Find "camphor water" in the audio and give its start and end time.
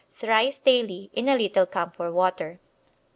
1.67-2.59